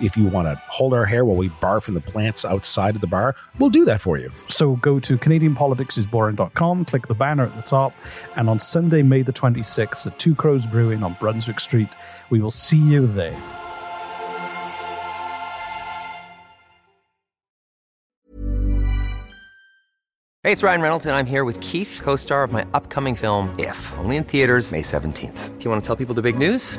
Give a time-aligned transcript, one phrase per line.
[0.00, 3.00] If you want to hold our hair while we barf from the plants outside of
[3.00, 4.30] the bar, we'll do that for you.
[4.48, 7.92] So go to CanadianPoliticsIsBoring.com, click the banner at the top,
[8.36, 11.90] and on Sunday, May the 26th at Two Crows Brewing on Brunswick Street,
[12.30, 13.38] we will see you there.
[20.44, 23.54] Hey, it's Ryan Reynolds, and I'm here with Keith, co star of my upcoming film,
[23.60, 25.56] If, only in theaters, May 17th.
[25.56, 26.78] Do you want to tell people the big news?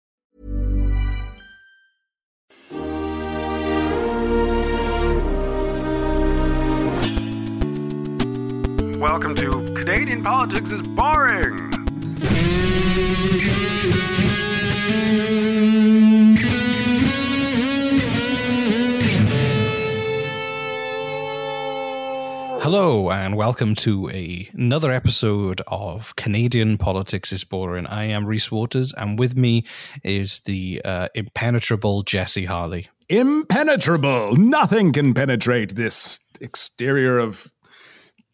[9.01, 11.57] Welcome to Canadian Politics is Boring.
[22.61, 27.87] Hello and welcome to a, another episode of Canadian Politics is Boring.
[27.87, 29.65] I am Reese Waters, and with me
[30.03, 32.89] is the uh, impenetrable Jesse Harley.
[33.09, 34.35] Impenetrable.
[34.35, 37.51] Nothing can penetrate this exterior of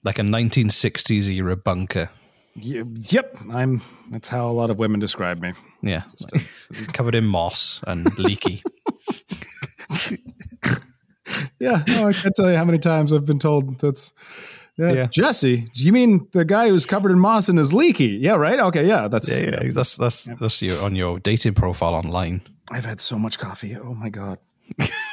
[0.03, 2.09] like a 1960s era bunker.
[2.59, 3.81] Yep, I'm.
[4.09, 5.53] That's how a lot of women describe me.
[5.83, 6.03] Yeah,
[6.33, 8.63] like, covered in moss and leaky.
[11.59, 14.11] yeah, oh, I can't tell you how many times I've been told that's.
[14.79, 14.91] Yeah.
[14.91, 15.07] yeah.
[15.07, 18.05] Jesse, you mean the guy who's covered in moss and is leaky?
[18.09, 18.59] Yeah, right.
[18.59, 19.71] Okay, yeah, that's yeah, yeah.
[19.71, 20.35] that's that's yeah.
[20.39, 22.41] that's your on your dating profile online.
[22.71, 23.75] I've had so much coffee.
[23.75, 24.39] Oh my god.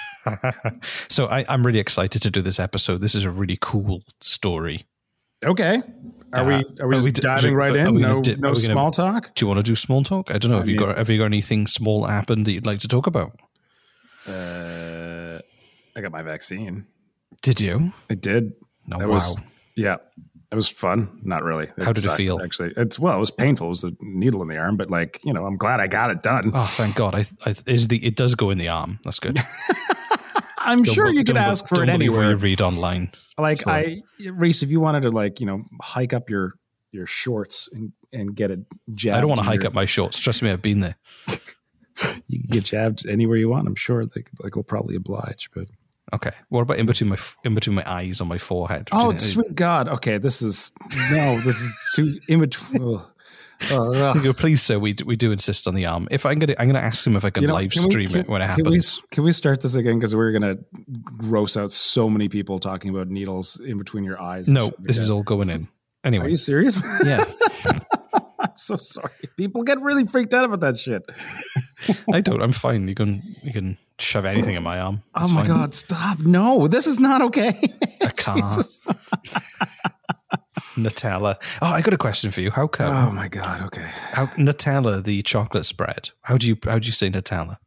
[1.09, 3.01] so I, am really excited to do this episode.
[3.01, 4.87] This is a really cool story.
[5.45, 5.83] Okay.
[6.33, 7.97] Are uh, we are we, are we diving right in?
[7.97, 9.35] No, di- no small gonna, talk.
[9.35, 10.31] Do you want to do small talk?
[10.31, 10.57] I don't know.
[10.57, 12.89] I have mean, you got have you got anything small happened that you'd like to
[12.89, 13.39] talk about?
[14.27, 15.39] Uh,
[15.95, 16.87] I got my vaccine.
[17.43, 17.93] Did you?
[18.09, 18.55] I did.
[18.87, 19.15] No, that wow.
[19.15, 19.39] Was,
[19.77, 19.97] yeah,
[20.51, 21.21] it was fun.
[21.23, 21.65] Not really.
[21.65, 22.41] It How did sucked, it feel?
[22.41, 23.67] Actually, it's well, it was painful.
[23.67, 26.11] It was a needle in the arm, but like you know, I'm glad I got
[26.11, 26.53] it done.
[26.55, 27.15] Oh, thank God!
[27.15, 29.01] I, I is the it does go in the arm.
[29.05, 29.39] That's good.
[30.59, 32.31] I'm don't, sure you could ask for it anywhere.
[32.31, 33.11] You read online.
[33.37, 33.71] Like so.
[33.71, 34.01] I,
[34.31, 36.55] Reese, if you wanted to like you know hike up your
[36.93, 39.17] your shorts and and get a jab.
[39.17, 40.19] I don't want to hike your, up my shorts.
[40.19, 40.97] Trust me, I've been there.
[42.29, 43.67] you can get jabbed anywhere you want.
[43.67, 45.67] I'm sure they like will probably oblige, but.
[46.13, 46.33] Okay.
[46.49, 48.89] What about in between my in between my eyes on my forehead?
[48.93, 49.89] Oh, sweet God!
[49.89, 50.73] Okay, this is
[51.11, 53.01] no, this is too in between.
[53.71, 56.09] Oh, please, sir, we we do insist on the arm.
[56.11, 58.07] If I'm gonna, I'm gonna ask him if I can you know, live can stream
[58.07, 58.97] we, can, it when it happens.
[58.97, 59.99] Can we, can we start this again?
[59.99, 60.57] Because we're gonna
[61.05, 64.49] gross out so many people talking about needles in between your eyes.
[64.49, 65.69] No, this is all going in.
[66.05, 66.83] Anyway, are you serious?
[67.05, 67.25] Yeah.
[68.55, 69.11] I'm so sorry.
[69.37, 71.05] People get really freaked out about that shit.
[72.13, 72.41] I don't.
[72.41, 72.87] I'm fine.
[72.87, 75.03] You can you can shove anything in my arm.
[75.17, 75.47] It's oh my fine.
[75.47, 75.75] god!
[75.75, 76.21] Stop!
[76.21, 77.49] No, this is not okay.
[78.03, 78.45] I can't.
[80.77, 81.37] Nutella.
[81.63, 82.51] Oh, I got a question for you.
[82.53, 83.09] How come?
[83.09, 83.63] Oh my god.
[83.63, 83.89] Okay.
[84.13, 86.11] How Nutella, the chocolate spread?
[86.23, 87.59] How do you how do you say Nutella?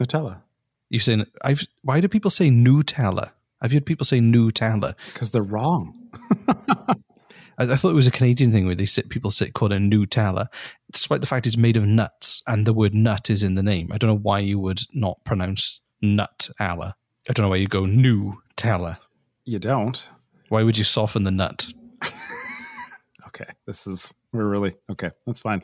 [0.00, 0.42] Nutella.
[0.88, 1.66] You say I've.
[1.82, 3.32] Why do people say Nutella?
[3.60, 5.94] I've heard people say Nutella because they're wrong.
[7.58, 9.78] I, I, thought it was a Canadian thing where they sit people sit called a
[9.78, 10.48] Nutella,
[10.92, 13.90] despite the fact it's made of nuts and the word nut is in the name.
[13.92, 16.94] I don't know why you would not pronounce Nutella.
[17.28, 18.98] I don't know why you go Nutella.
[19.44, 20.08] You don't.
[20.48, 21.66] Why would you soften the nut?
[23.28, 25.10] Okay, this is we're really okay.
[25.26, 25.62] That's fine.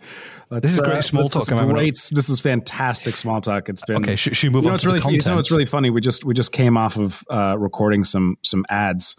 [0.50, 2.08] This is great small this is talk, I'm having a- great.
[2.12, 3.69] This is fantastic small talk.
[3.69, 5.25] It's been Okay, should, should we move you know, on it's really the you know,
[5.25, 5.40] content?
[5.40, 5.90] it's really funny.
[5.90, 9.16] We just we just came off of uh, recording some some ads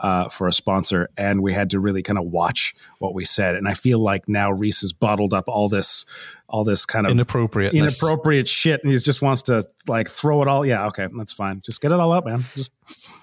[0.00, 3.54] uh, for a sponsor, and we had to really kind of watch what we said.
[3.54, 6.04] And I feel like now Reese has bottled up all this
[6.48, 7.74] all this kind of Inappropriate.
[7.74, 10.66] inappropriate shit, and he just wants to like throw it all.
[10.66, 11.60] Yeah, okay, that's fine.
[11.60, 12.44] Just get it all out, man.
[12.56, 12.72] Just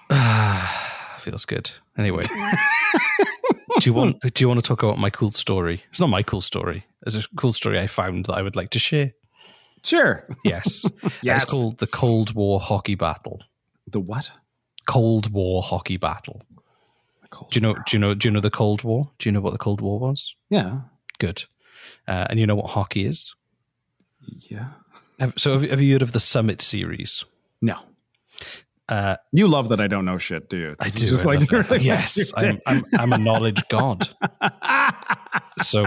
[1.18, 1.70] Feels good.
[1.98, 2.22] Anyway,
[3.80, 5.82] do you want do you want to talk about my cool story?
[5.90, 6.84] It's not my cool story.
[7.06, 9.12] It's a cool story I found that I would like to share.
[9.84, 10.26] sure.
[10.44, 10.84] Yes,
[11.22, 11.42] Yes.
[11.42, 13.42] It's called the Cold War Hockey Battle.
[13.86, 14.30] The what?
[14.86, 16.42] Cold War Hockey Battle.
[17.30, 17.74] Cold Do you know?
[17.74, 18.14] Do you know?
[18.14, 19.10] Do you know the Cold War?
[19.18, 20.34] Do you know what the Cold War was?
[20.50, 20.80] Yeah,
[21.18, 21.44] Good.
[22.08, 23.34] Uh, and you know what hockey is?
[24.50, 24.70] yeah.
[25.18, 27.24] Have, so have, have you heard of the Summit series?
[27.62, 27.76] No.
[28.88, 30.76] Uh, You love that I don't know shit, do you?
[30.78, 31.08] I This do.
[31.08, 31.82] Just I like it.
[31.82, 34.08] yes, I'm, I'm, I'm a knowledge god.
[35.62, 35.86] so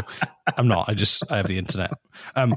[0.57, 0.89] I'm not.
[0.89, 1.91] I just I have the internet.
[2.35, 2.55] Um,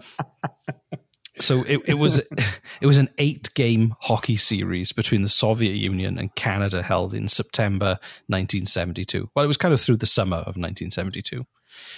[1.38, 6.18] so it, it was it was an eight game hockey series between the Soviet Union
[6.18, 9.30] and Canada held in September 1972.
[9.34, 11.44] Well, it was kind of through the summer of 1972.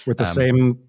[0.05, 0.79] with the Um, same,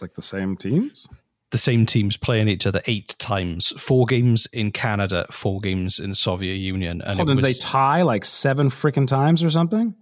[0.00, 1.06] like the same teams.
[1.54, 3.72] The same teams playing each other eight times.
[3.80, 7.44] Four games in Canada, four games in the Soviet Union, and Hold it on, did
[7.44, 9.94] was, they tie like seven freaking times or something?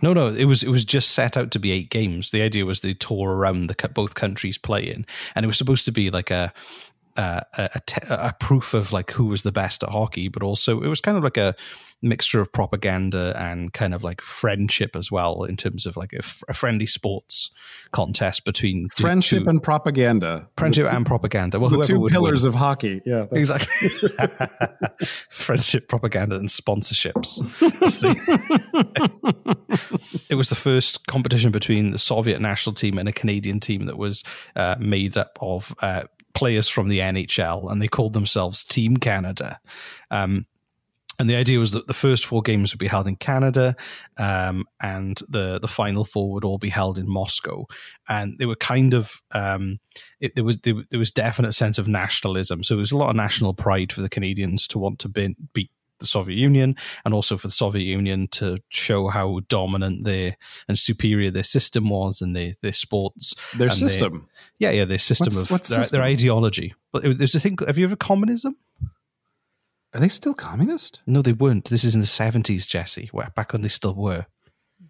[0.00, 2.30] No, no, it was it was just set out to be eight games.
[2.30, 5.04] The idea was they tour around the both countries playing,
[5.34, 6.52] and it was supposed to be like a
[7.16, 10.42] a, a, a, te- a proof of like who was the best at hockey, but
[10.42, 11.54] also it was kind of like a
[12.04, 16.18] mixture of propaganda and kind of like friendship as well in terms of like a,
[16.18, 17.50] f- a friendly sports
[17.92, 20.48] contest between Friendship two- and propaganda.
[20.56, 21.60] friendship two, and propaganda.
[21.60, 22.48] Well, the two pillars win.
[22.48, 23.00] of hockey.
[23.06, 23.88] Yeah, that's- Exactly.
[25.30, 27.38] Friendship, propaganda, and sponsorships.
[30.28, 33.98] It was the first competition between the Soviet national team and a Canadian team that
[33.98, 34.24] was
[34.56, 39.60] uh, made up of uh, players from the NHL, and they called themselves Team Canada.
[40.10, 40.46] Um,
[41.18, 43.76] and the idea was that the first four games would be held in Canada,
[44.16, 47.66] um, and the the final four would all be held in Moscow.
[48.08, 49.78] And they were kind of um,
[50.20, 52.62] it, there was there, there was definite sense of nationalism.
[52.62, 55.36] So there was a lot of national pride for the Canadians to want to be,
[55.52, 55.70] beat
[56.02, 60.36] the Soviet Union, and also for the Soviet Union to show how dominant their
[60.68, 63.34] and superior their system was and their their sports.
[63.56, 64.28] their and their- system.
[64.58, 65.96] yeah, yeah, their system What's- of what's their, system?
[65.96, 66.74] their ideology.
[66.92, 67.56] But it- there's a thing.
[67.66, 68.56] Have you ever communism?
[69.94, 71.02] Are they still communist?
[71.06, 71.66] No, they weren't.
[71.68, 73.10] This is in the seventies, Jesse.
[73.36, 74.26] Back when they still were.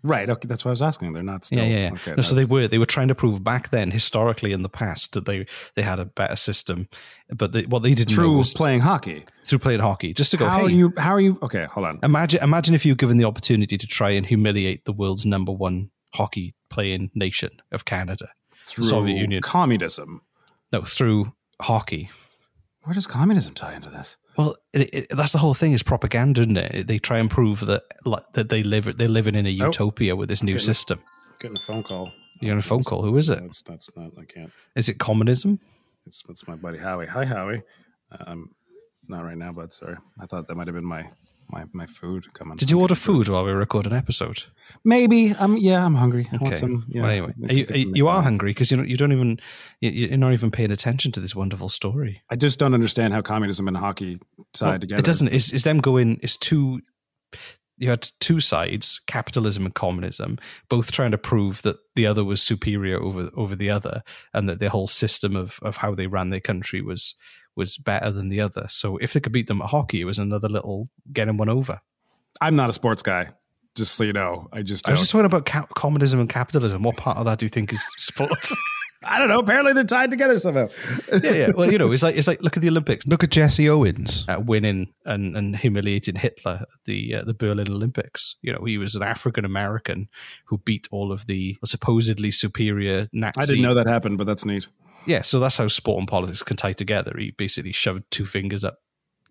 [0.04, 0.28] Right.
[0.28, 1.12] Okay, that's what I was asking.
[1.12, 1.64] They're not still.
[1.64, 1.92] yeah, yeah, yeah.
[1.92, 4.68] Okay, no, so they were they were trying to prove back then, historically in the
[4.68, 5.46] past, that they
[5.76, 6.88] they had a better system.
[7.30, 9.24] But they, what they know through was playing hockey.
[9.44, 10.48] through playing hockey, just to go.
[10.48, 10.92] How hey, are you?
[10.98, 11.38] How are you?
[11.42, 12.00] Okay, hold on.
[12.02, 15.52] imagine imagine if you were given the opportunity to try and humiliate the world's number
[15.52, 18.28] one hockey playing nation of Canada,
[18.64, 19.42] Through Soviet Union.
[19.42, 20.22] communism.
[20.72, 22.10] no, through hockey.
[22.84, 24.16] Where does communism tie into this?
[24.36, 26.86] Well, it, it, that's the whole thing is propaganda, isn't it?
[26.88, 29.66] They try and prove that like, that they live they're living in a Oh.
[29.66, 30.62] utopia with this new Okay.
[30.64, 31.00] system.
[31.40, 32.12] Getting a phone call.
[32.40, 33.02] You're on a phone call.
[33.02, 33.40] Who is it?
[33.40, 34.12] That's that's not.
[34.18, 34.50] I can't.
[34.74, 35.60] Is it communism?
[36.06, 37.06] It's it's my buddy Howie.
[37.06, 37.62] Hi Howie.
[38.26, 38.50] Um,
[39.08, 39.96] not right now, but sorry.
[40.20, 41.08] I thought that might have been my
[41.52, 42.56] my my food coming.
[42.56, 44.44] Did you order food while we record an episode?
[44.84, 45.32] Maybe.
[45.32, 45.56] Um.
[45.56, 46.26] Yeah, I'm hungry.
[46.32, 46.54] I want Okay.
[46.60, 46.84] some.
[46.88, 47.02] Yeah.
[47.02, 49.38] well, anyway, are you, are you- you are hungry because you know, you don't even
[49.80, 52.22] you- you're not even paying attention to this wonderful story.
[52.30, 54.18] I just don't understand how communism and hockey
[54.54, 55.00] tied Well, together.
[55.00, 55.28] It doesn't.
[55.28, 56.18] It's, it's them going.
[56.22, 56.80] It's two.
[57.78, 60.38] You had two sides, capitalism and communism,
[60.68, 64.58] both trying to prove that the other was superior over over the other, and that
[64.60, 67.14] their whole system of of how they ran their country was
[67.56, 68.66] was better than the other.
[68.68, 71.80] So if they could beat them at hockey, it was another little getting one over.
[72.40, 73.28] I'm not a sports guy.
[73.74, 74.94] Just so you know, I just I don't.
[74.94, 76.82] was just talking about ca- communism and capitalism.
[76.82, 78.54] What part of that do you think is sports?
[79.06, 79.38] I don't know.
[79.38, 80.68] Apparently, they're tied together somehow.
[81.22, 81.50] yeah, yeah.
[81.54, 83.06] Well, you know, it's like it's like look at the Olympics.
[83.06, 87.70] Look at Jesse Owens uh, winning and, and humiliating Hitler at the uh, the Berlin
[87.70, 88.36] Olympics.
[88.42, 90.08] You know, he was an African American
[90.46, 93.40] who beat all of the supposedly superior Nazi.
[93.40, 94.68] I didn't know that happened, but that's neat.
[95.06, 97.14] Yeah, so that's how sport and politics can tie together.
[97.18, 98.78] He basically shoved two fingers up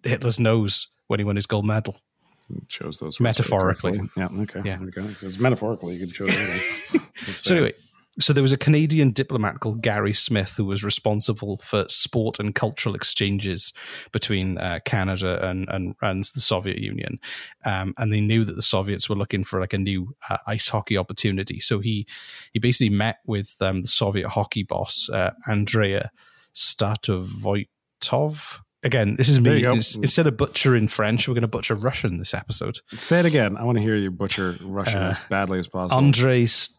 [0.03, 2.01] Hitler's nose when he won his gold medal.
[2.49, 4.01] It shows those Metaphorically.
[4.17, 4.27] Yeah.
[4.39, 4.61] Okay.
[4.65, 4.77] Yeah.
[4.77, 5.07] There we go.
[5.21, 7.01] It's metaphorically, you can show anything.
[7.15, 7.73] So anyway,
[8.19, 12.53] so there was a Canadian diplomat called Gary Smith who was responsible for sport and
[12.53, 13.71] cultural exchanges
[14.11, 17.19] between uh, Canada and, and and the Soviet Union,
[17.65, 20.67] um, and they knew that the Soviets were looking for like a new uh, ice
[20.67, 21.59] hockey opportunity.
[21.59, 22.05] So he
[22.51, 26.11] he basically met with um, the Soviet hockey boss uh, Andrea
[26.53, 28.59] Statovoitov.
[28.83, 29.55] again, this is me.
[29.57, 29.73] you go.
[29.73, 32.79] Ins- Instead of butchering French, we're going to butcher Russian this episode.
[32.97, 33.57] Say it again.
[33.57, 36.03] I want to hear you butcher Russian as badly as possible.
[36.03, 36.77] Andrei S-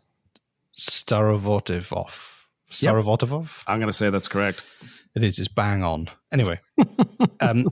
[0.77, 2.47] Starovotivov.
[2.71, 3.65] Starovotivov?
[3.67, 4.65] I'm going to say that's correct.
[5.15, 5.39] It is.
[5.39, 6.09] It's bang on.
[6.33, 6.59] Anyway,
[7.41, 7.69] um,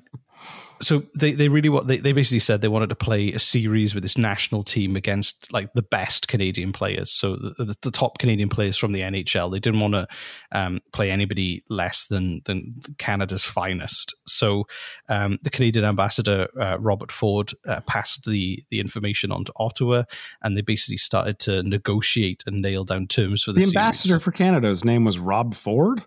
[0.82, 3.94] so they, they really what they, they basically said they wanted to play a series
[3.94, 7.10] with this national team against like the best Canadian players.
[7.10, 9.52] So the, the, the top Canadian players from the NHL.
[9.52, 10.08] They didn't want to
[10.52, 14.14] um, play anybody less than than Canada's finest.
[14.26, 14.64] So
[15.08, 20.04] um, the Canadian ambassador uh, Robert Ford uh, passed the the information on to Ottawa,
[20.42, 24.32] and they basically started to negotiate and nail down terms for the, The ambassador for
[24.32, 26.04] Canada's name was Rob Ford.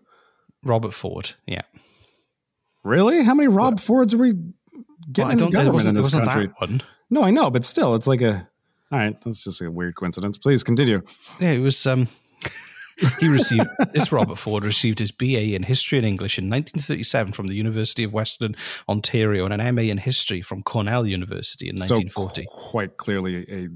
[0.64, 1.34] Robert Ford.
[1.46, 1.62] Yeah.
[2.84, 3.24] Really?
[3.24, 4.34] How many Rob Fords are we
[5.12, 5.50] getting Well, I in the don't.
[5.62, 6.48] It government in it this wasn't country?
[6.48, 6.82] that one.
[7.10, 8.48] No, I know, but still, it's like a.
[8.92, 10.38] All right, that's just a weird coincidence.
[10.38, 11.02] Please continue.
[11.40, 11.86] Yeah, it was.
[11.88, 12.08] Um,
[13.20, 14.12] he received this.
[14.12, 18.14] Robert Ford received his BA in History and English in 1937 from the University of
[18.14, 18.56] Western
[18.88, 22.46] Ontario and an MA in History from Cornell University in So 1940.
[22.52, 23.68] quite clearly a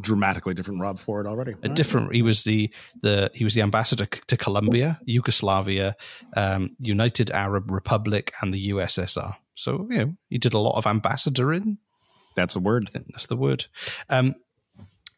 [0.00, 1.54] dramatically different Rob Ford already.
[1.62, 2.12] a different.
[2.12, 2.68] He was the
[3.00, 5.94] the he was the ambassador to Colombia, Yugoslavia,
[6.36, 9.36] um, United Arab Republic, and the USSR.
[9.54, 11.78] So you know he did a lot of ambassadoring.
[12.36, 12.86] That's a word.
[12.88, 13.66] I think that's the word.
[14.10, 14.34] Um,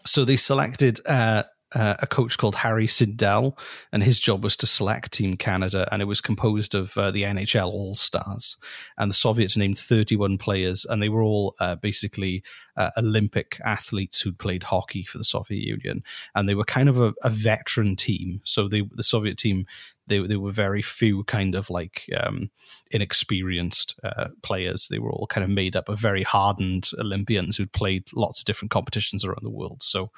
[0.04, 3.52] so they selected uh, uh, a coach called Harry Sinden,
[3.92, 7.22] and his job was to select Team Canada, and it was composed of uh, the
[7.22, 8.56] NHL All Stars.
[8.96, 12.42] And the Soviets named 31 players, and they were all uh, basically
[12.76, 16.02] uh, Olympic athletes who'd played hockey for the Soviet Union,
[16.34, 18.40] and they were kind of a, a veteran team.
[18.44, 19.66] So they, the Soviet team.
[20.06, 22.50] They, they were very few kind of like um,
[22.90, 24.88] inexperienced uh, players.
[24.88, 28.44] They were all kind of made up of very hardened Olympians who'd played lots of
[28.44, 29.82] different competitions around the world.
[29.82, 30.10] So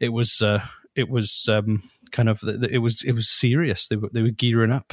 [0.00, 0.64] it was uh,
[0.94, 3.88] it was um, kind of it was it was serious.
[3.88, 4.92] They were they were gearing up.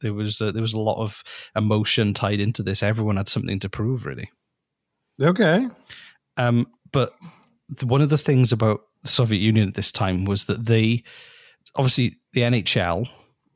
[0.00, 1.22] There was uh, there was a lot of
[1.56, 2.82] emotion tied into this.
[2.82, 4.30] Everyone had something to prove, really.
[5.20, 5.66] Okay.
[6.36, 7.12] Um, but
[7.82, 11.02] one of the things about the Soviet Union at this time was that they,
[11.76, 13.08] obviously, the NHL,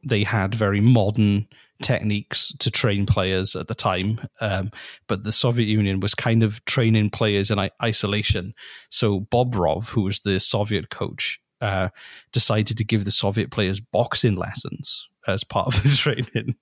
[0.05, 1.47] they had very modern
[1.83, 4.21] techniques to train players at the time.
[4.41, 4.71] Um,
[5.09, 8.55] but the Soviet Union was kind of training players in isolation.
[8.89, 11.89] So Bobrov, who was the Soviet coach, uh,
[12.33, 16.57] decided to give the Soviet players boxing lessons as part of the training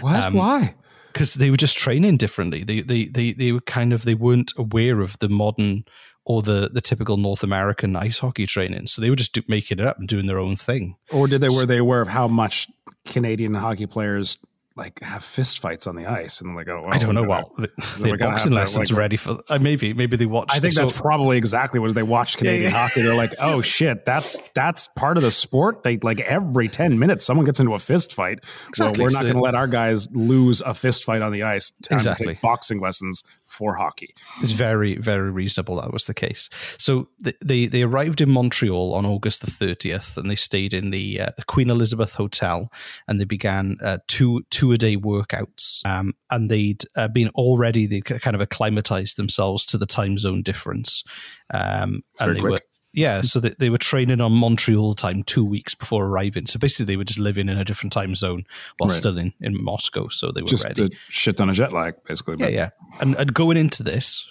[0.00, 0.22] What?
[0.22, 0.74] Um, Why?
[1.12, 2.64] because they were just training differently.
[2.64, 5.84] They, they they they were kind of they weren't aware of the modern
[6.24, 9.78] or the the typical North American ice hockey training, so they were just do, making
[9.78, 10.96] it up and doing their own thing.
[11.10, 12.68] Or did they were they aware of how much
[13.04, 14.38] Canadian hockey players
[14.74, 17.24] like have fist fights on the ice and like oh I don't know.
[17.24, 20.48] Well, gonna- the, boxing lessons like- ready for uh, maybe maybe they watch.
[20.50, 22.78] I think that's so- probably exactly what they watch Canadian yeah.
[22.78, 23.02] hockey.
[23.02, 25.82] They're like, oh shit, that's that's part of the sport.
[25.82, 28.38] They like every ten minutes someone gets into a fist fight.
[28.70, 29.02] Exactly.
[29.02, 31.42] Well, we're not they- going to let our guys lose a fist fight on the
[31.42, 31.70] ice.
[31.70, 32.26] Time to Exactly.
[32.28, 33.22] take boxing lessons
[33.52, 34.14] for hockey.
[34.40, 36.48] It's very, very reasonable that was the case.
[36.78, 40.90] So th- they they arrived in Montreal on August the thirtieth, and they stayed in
[40.90, 42.72] the uh, the Queen Elizabeth Hotel,
[43.06, 45.84] and they began uh, two two a day workouts.
[45.84, 50.42] Um, and they'd uh, been already they kind of acclimatized themselves to the time zone
[50.42, 51.04] difference.
[51.52, 52.52] Um, and they quick.
[52.52, 52.60] were.
[52.94, 56.44] Yeah, so they, they were training on Montreal time two weeks before arriving.
[56.46, 58.44] So basically, they were just living in a different time zone
[58.76, 58.96] while Right.
[58.96, 60.08] still in, in Moscow.
[60.08, 60.90] So they were Just ready.
[61.08, 62.36] shit on a jet lag, basically.
[62.38, 62.70] Yeah, yeah.
[63.00, 64.26] And, and going into this,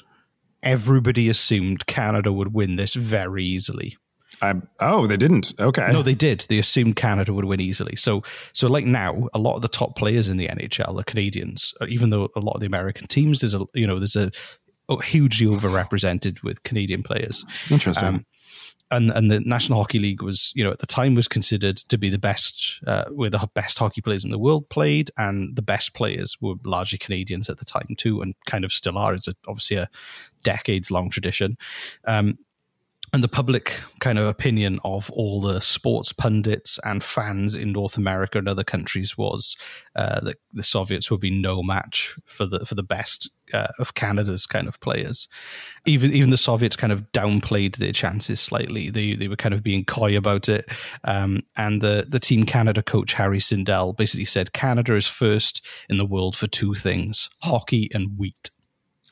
[0.63, 3.97] everybody assumed Canada would win this very easily.
[4.41, 5.53] I'm, oh, they didn't.
[5.59, 5.91] Okay.
[5.91, 6.45] No, they did.
[6.47, 7.95] They assumed Canada would win easily.
[7.95, 11.73] So, so like now, a lot of the top players in the NHL are Canadians.
[11.81, 14.31] uh, Even though a lot of the American teams, there's a you know there's a
[15.03, 17.45] hugely overrepresented with Canadian players.
[17.69, 18.07] Interesting.
[18.07, 18.25] Um,
[18.91, 21.97] and and the National Hockey League was, you know, at the time was considered to
[21.97, 25.61] be the best, uh, where the best hockey players in the world played, and the
[25.61, 29.13] best players were largely Canadians at the time too, and kind of still are.
[29.13, 29.89] It's a, obviously a
[30.43, 31.57] decades long tradition.
[32.05, 32.37] Um,
[33.13, 37.97] and the public kind of opinion of all the sports pundits and fans in North
[37.97, 39.57] America and other countries was
[39.95, 43.93] uh, that the Soviets would be no match for the for the best uh, of
[43.93, 45.27] Canada's kind of players.
[45.85, 48.89] Even even the Soviets kind of downplayed their chances slightly.
[48.89, 50.65] They they were kind of being coy about it.
[51.03, 55.97] Um, and the the Team Canada coach Harry Sinden basically said Canada is first in
[55.97, 58.49] the world for two things: hockey and wheat.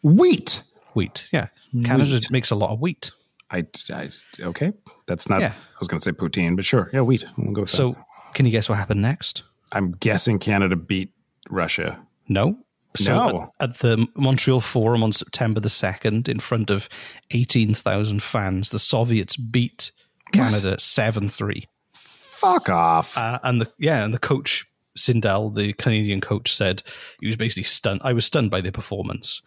[0.03, 0.63] Wheat.
[0.95, 1.47] Wheat, yeah.
[1.85, 2.31] Canada Wheat.
[2.31, 3.11] makes a lot of wheat.
[3.51, 4.09] I, I
[4.41, 4.73] okay.
[5.07, 5.41] That's not.
[5.41, 5.53] Yeah.
[5.55, 6.89] I was going to say poutine, but sure.
[6.93, 7.25] Yeah, wheat.
[7.37, 8.33] We'll go with So, that.
[8.33, 9.43] can you guess what happened next?
[9.71, 11.13] I'm guessing Canada beat
[11.49, 11.99] Russia.
[12.27, 12.57] No.
[12.95, 13.49] So No.
[13.59, 16.89] At, at the Montreal Forum on September the 2nd, in front of
[17.31, 19.91] 18,000 fans, the Soviets beat
[20.31, 21.67] Canada 7 3.
[21.93, 23.17] Fuck off.
[23.17, 24.65] Uh, and the yeah, and the coach
[24.97, 26.83] Sinden, the Canadian coach, said
[27.19, 28.01] he was basically stunned.
[28.03, 29.41] I was stunned by their performance.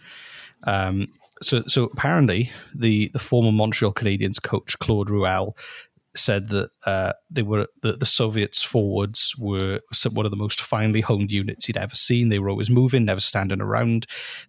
[0.64, 1.08] Um,
[1.40, 5.56] so, so apparently, the the former Montreal Canadiens coach Claude Ruel
[6.14, 11.00] said that uh, they were the, the Soviets forwards were one of the most finely
[11.00, 12.28] honed units he'd ever seen.
[12.28, 14.06] They were always moving, never standing around.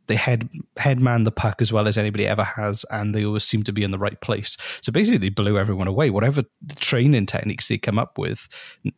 [0.07, 3.65] They head headman the puck as well as anybody ever has, and they always seemed
[3.67, 4.57] to be in the right place.
[4.81, 6.09] So basically, they blew everyone away.
[6.09, 6.43] Whatever
[6.77, 8.47] training techniques they come up with,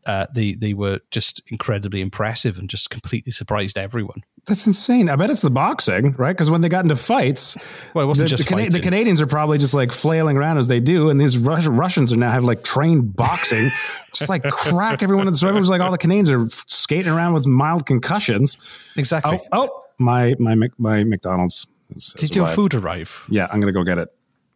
[0.05, 4.24] uh, they they were just incredibly impressive and just completely surprised everyone.
[4.47, 5.09] That's insane.
[5.09, 6.31] I bet it's the boxing, right?
[6.31, 7.57] Because when they got into fights,
[7.95, 8.79] well, it wasn't the, just the, Cana- the.
[8.79, 12.17] Canadians are probably just like flailing around as they do, and these Rus- Russians are
[12.17, 13.71] now have like trained boxing,
[14.13, 15.39] just like crack everyone in the.
[15.39, 18.57] So everyone's like all the Canadians are skating around with mild concussions.
[18.95, 19.39] Exactly.
[19.51, 21.65] Oh, oh, my my my McDonald's.
[21.95, 22.55] Is, Did your arrived.
[22.55, 23.25] food arrive?
[23.29, 24.09] Yeah, I'm gonna go get it.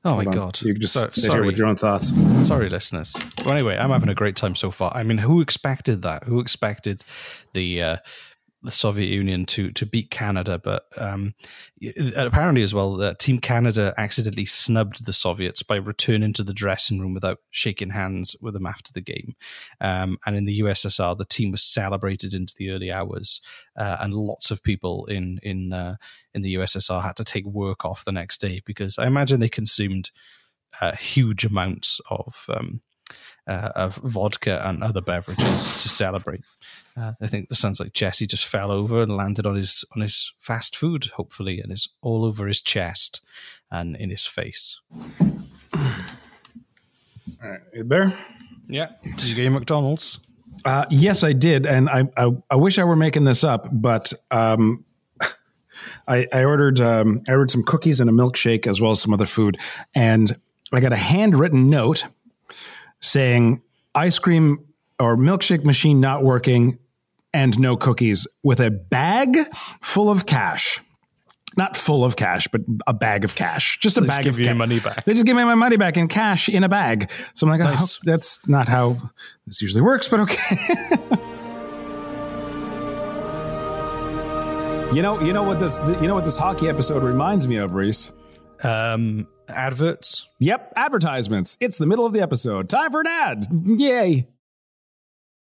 [0.05, 0.31] Oh my on.
[0.31, 0.61] god!
[0.61, 2.13] You can just So- sit here with your own thoughts.
[2.47, 3.15] Sorry, listeners.
[3.43, 4.91] Well, anyway, I'm having a great time so far.
[4.95, 6.23] I mean, who expected that?
[6.25, 7.03] Who expected
[7.53, 7.97] the uh,
[8.61, 10.59] the Soviet Union to to beat Canada?
[10.59, 11.33] But um,
[12.15, 16.99] apparently, as well, uh, Team Canada accidentally snubbed the Soviets by returning to the dressing
[16.99, 19.35] room without shaking hands with them after the game.
[19.79, 23.41] Um, and in the USSR, the team was celebrated into the early hours,
[23.77, 25.95] uh, and lots of people in in uh,
[26.33, 29.49] in the USSR had to take work off the next day because I imagine they
[29.49, 30.11] consumed
[30.81, 32.81] uh, huge amounts of um,
[33.47, 36.41] uh, of vodka and other beverages to celebrate.
[36.95, 40.01] Uh, I think this sounds like Jesse just fell over and landed on his on
[40.01, 43.21] his fast food, hopefully, and is all over his chest
[43.71, 44.81] and in his face.
[47.41, 48.17] All right, you there?
[48.67, 48.89] Yeah.
[49.03, 50.19] Did you get your McDonald's?
[50.65, 54.11] Uh, yes, I did, and I, I I wish I were making this up, but
[54.29, 54.83] um,
[56.07, 59.13] I, I ordered um, I ordered some cookies and a milkshake as well as some
[59.13, 59.57] other food,
[59.95, 60.35] and
[60.73, 62.03] I got a handwritten note
[63.01, 63.61] saying
[63.95, 64.65] ice cream
[64.99, 66.77] or milkshake machine not working
[67.33, 69.37] and no cookies with a bag
[69.81, 70.81] full of cash.
[71.57, 73.79] Not full of cash, but a bag of cash.
[73.81, 75.03] Just a They just bag give of you ca- money back.
[75.05, 77.09] They just give me my money back in cash in a bag.
[77.33, 78.97] So I'm like, oh, that's not how
[79.47, 80.55] this usually works, but okay.
[84.93, 87.73] you know, you know what this, you know what this hockey episode reminds me of,
[87.73, 88.13] Reese.
[88.63, 90.27] Um, adverts.
[90.39, 91.57] Yep, advertisements.
[91.59, 92.69] It's the middle of the episode.
[92.69, 93.47] Time for an ad.
[93.51, 94.27] Yay!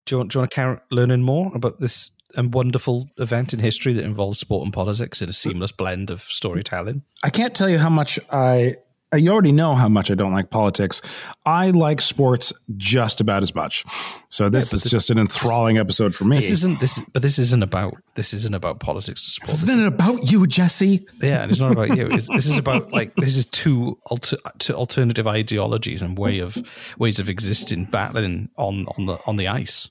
[0.06, 3.60] Do you want, do you want to learning more about this um, wonderful event in
[3.60, 7.02] history that involves sport and politics in a seamless blend of storytelling?
[7.22, 8.76] I can't tell you how much I.
[9.12, 11.02] You already know how much I don't like politics.
[11.44, 13.84] I like sports just about as much.
[14.28, 16.36] So this but is this- just an enthralling episode for me.
[16.36, 19.22] This isn't this, but this isn't about this isn't about politics.
[19.22, 19.48] Sport.
[19.48, 21.04] This This isn't it about you, Jesse.
[21.20, 22.06] Yeah, and it's not about you.
[22.08, 26.56] It's, this is about like this is two, alter, two alternative ideologies and way of
[26.98, 29.90] ways of existing, battling on on the on the ice.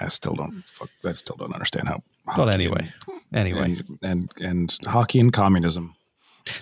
[0.00, 0.62] I still don't.
[0.66, 2.02] Fuck, I still don't understand how.
[2.36, 2.88] Well, anyway,
[3.32, 5.94] anyway, and, and and hockey and communism.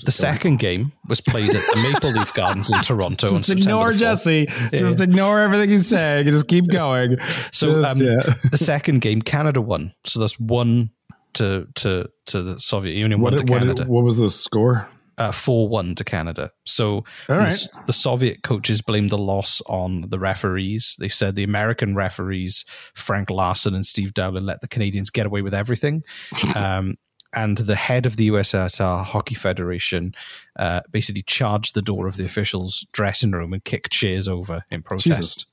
[0.05, 3.27] The second game was played at the Maple Leaf Gardens in Toronto.
[3.27, 3.99] on Just September ignore the 4th.
[3.99, 4.47] Jesse.
[4.77, 6.27] Just ignore everything he's saying.
[6.27, 7.19] Just keep going.
[7.53, 8.35] So Just, um, yeah.
[8.51, 9.93] the second game, Canada won.
[10.05, 10.91] So that's one
[11.35, 13.85] to to to the Soviet Union, one What, to what, Canada.
[13.87, 14.89] what was the score?
[15.19, 16.51] uh, 4-1 to Canada.
[16.65, 17.51] So All right.
[17.51, 20.97] the, the Soviet coaches blamed the loss on the referees.
[20.99, 22.65] They said the American referees,
[22.95, 26.05] Frank Larson and Steve Dowling, let the Canadians get away with everything.
[26.57, 26.95] um,
[27.35, 30.15] and the head of the USSR Hockey Federation
[30.59, 34.83] uh, basically charged the door of the officials' dressing room and kicked chairs over in
[34.83, 35.07] protest.
[35.07, 35.47] Jesus.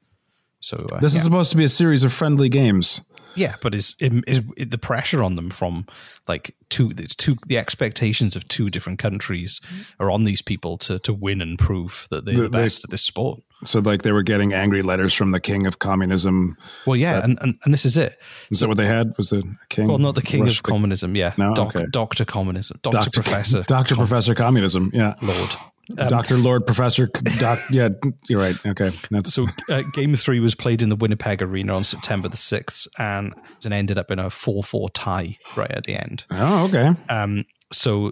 [0.59, 1.19] So uh, This yeah.
[1.19, 3.01] is supposed to be a series of friendly games.
[3.37, 5.85] Yeah, but is, is, is the pressure on them from
[6.27, 6.91] like two?
[6.97, 7.37] It's two.
[7.47, 10.03] The expectations of two different countries mm-hmm.
[10.03, 12.89] are on these people to to win and prove that they're They- the best at
[12.89, 13.41] this sport.
[13.63, 16.57] So, like, they were getting angry letters from the king of communism.
[16.85, 18.15] Well, yeah, and, and and this is it.
[18.51, 19.17] Is that what they had?
[19.17, 19.87] Was the king?
[19.87, 21.15] Well, not the king Rush- of communism.
[21.15, 21.55] Yeah, No?
[21.55, 21.87] Doc, Okay.
[21.91, 24.91] Doctor Communism, Doctor, Doctor Professor, Doctor Professor Communism.
[24.93, 25.55] Yeah, Lord.
[25.95, 27.09] Doctor Lord Professor.
[27.39, 27.89] Doc, yeah,
[28.27, 28.55] you're right.
[28.65, 32.37] Okay, that's So uh, game three was played in the Winnipeg Arena on September the
[32.37, 36.25] sixth, and it ended up in a four-four tie right at the end.
[36.31, 36.91] oh okay.
[37.09, 38.11] Um, so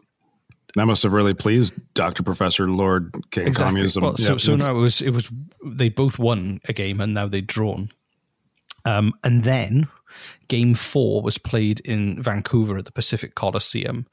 [0.75, 4.03] That must have really pleased Doctor Professor Lord King Communism.
[4.03, 5.29] Well, so, Yeah, so it was it was
[5.65, 7.91] they both won a game and now they'd drawn.
[8.85, 9.87] Um, and then
[10.47, 14.05] game four was played in Vancouver at the Pacific Coliseum,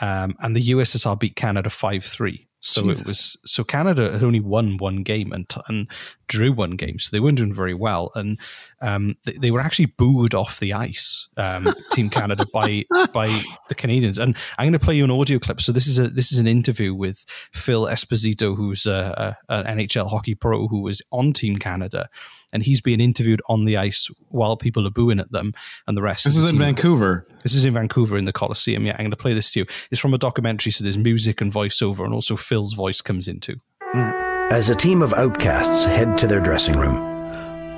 [0.00, 2.46] um, and the USSR beat Canada five three.
[2.60, 3.00] So Jesus.
[3.00, 5.90] it was so Canada had only won one game and and
[6.30, 8.38] drew one game, so they weren't doing very well, and
[8.82, 13.28] um, they, they, were actually booed off the ice, um, Team Canada by by
[13.68, 14.18] the Canadians.
[14.18, 15.60] And I'm going to play you an audio clip.
[15.60, 19.78] So this is a this is an interview with Phil Esposito, who's a, a, an
[19.78, 22.08] NHL hockey pro who was on Team Canada,
[22.52, 25.52] and he's being interviewed on the ice while people are booing at them,
[25.86, 26.24] and the rest.
[26.24, 27.26] This is in Vancouver.
[27.42, 28.84] This is in Vancouver in the Coliseum.
[28.84, 29.66] Yeah, I'm going to play this to you.
[29.90, 33.60] It's from a documentary, so there's music and voiceover, and also Phil's voice comes into.
[33.80, 34.10] Hmm.
[34.52, 36.96] As a team of outcasts head to their dressing room,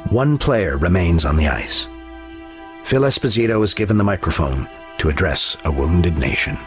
[0.08, 1.88] one player remains on the ice.
[2.82, 6.58] Phil Esposito is given the microphone to address a wounded nation.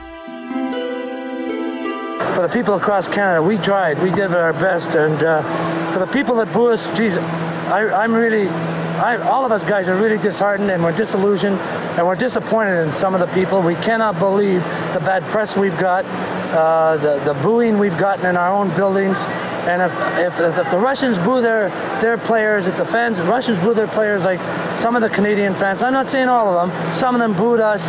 [2.34, 6.12] For the people across Canada, we tried, we did our best, and uh, for the
[6.12, 10.18] people that boo us, geez, I, am really, I, all of us guys are really
[10.18, 13.62] disheartened and we're disillusioned and we're disappointed in some of the people.
[13.62, 14.62] We cannot believe
[14.94, 19.18] the bad press we've got, uh, the, the booing we've gotten in our own buildings.
[19.66, 21.70] And if, if, if the Russians boo their,
[22.02, 24.40] their players, if the fans, Russians boo their players like
[24.82, 27.60] some of the Canadian fans, I'm not saying all of them, some of them booed
[27.60, 27.82] us,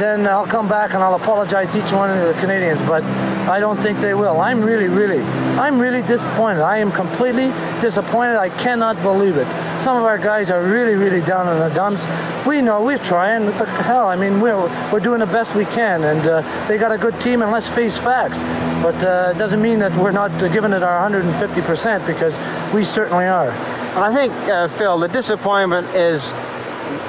[0.00, 3.04] then I'll come back and I'll apologize to each one of the Canadians, but
[3.48, 4.40] I don't think they will.
[4.40, 5.20] I'm really, really,
[5.58, 6.62] I'm really disappointed.
[6.62, 7.48] I am completely
[7.80, 8.38] disappointed.
[8.38, 9.46] I cannot believe it.
[9.84, 12.00] Some of our guys are really, really down in the dumps.
[12.46, 13.46] We know we're trying.
[13.46, 14.08] What the hell?
[14.08, 14.60] I mean, we're
[14.90, 17.42] we're doing the best we can, and uh, they got a good team.
[17.42, 18.38] And let's face facts.
[18.82, 22.32] But uh, it doesn't mean that we're not giving it our 150% because
[22.72, 23.50] we certainly are.
[23.50, 26.22] I think, uh, Phil, the disappointment is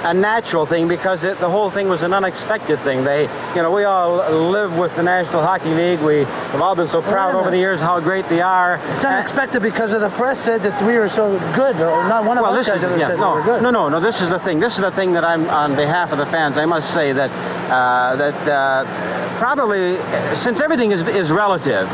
[0.03, 3.03] a natural thing because it, the whole thing was an unexpected thing.
[3.03, 3.23] They,
[3.55, 5.99] you know, we all live with the National Hockey League.
[5.99, 8.75] We have all been so proud over the years how great they are.
[8.95, 11.75] It's unexpected because of the press said that we were so good.
[11.77, 13.61] Or not one of well, us guys ever yeah, said no, we were good.
[13.61, 13.99] No, no, no.
[13.99, 14.59] This is the thing.
[14.59, 16.57] This is the thing that I'm on behalf of the fans.
[16.57, 17.29] I must say that
[17.69, 19.97] uh, that uh, probably
[20.43, 21.87] since everything is is relative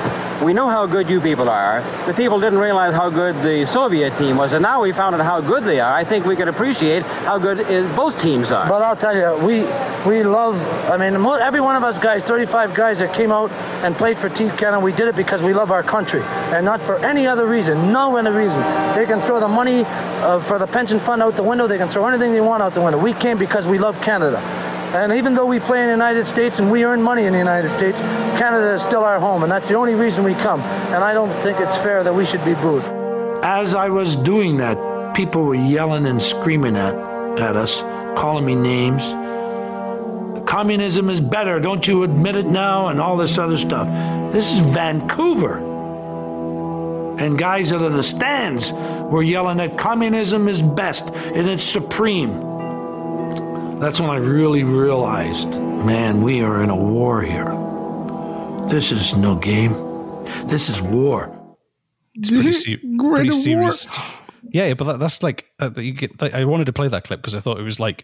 [0.44, 1.82] we know how good you people are.
[2.06, 5.22] The people didn't realize how good the Soviet team was, and now we found out
[5.22, 5.94] how good they are.
[5.94, 7.58] I think we can appreciate how good
[7.96, 8.68] both teams are.
[8.70, 9.62] But I'll tell you, we
[10.08, 10.56] we love.
[10.90, 13.52] I mean, every one of us guys, 35 guys that came out
[13.84, 16.82] and played for Team Canada, we did it because we love our country, and not
[16.82, 17.92] for any other reason.
[17.92, 18.60] No other reason.
[18.96, 21.68] They can throw the money uh, for the pension fund out the window.
[21.68, 23.00] They can throw anything they want out the window.
[23.00, 24.42] We came because we love Canada.
[24.96, 27.40] And even though we play in the United States and we earn money in the
[27.40, 27.98] United States,
[28.40, 30.62] Canada is still our home, and that's the only reason we come.
[30.62, 32.84] And I don't think it's fair that we should be booed.
[33.44, 36.96] As I was doing that, people were yelling and screaming at,
[37.40, 37.82] at us,
[38.18, 39.12] calling me names.
[40.48, 42.88] Communism is better, don't you admit it now?
[42.88, 43.88] And all this other stuff.
[44.32, 45.58] This is Vancouver.
[47.20, 52.47] And guys out of the stands were yelling that communism is best and it's supreme.
[53.80, 57.54] That's when I really realized, man, we are in a war here.
[58.68, 59.74] This is no game.
[60.48, 61.32] This is war.
[62.16, 63.88] It's pretty, se- pretty serious.
[64.50, 66.20] Yeah, but that, that's like uh, you get.
[66.20, 68.04] Like, I wanted to play that clip because I thought it was like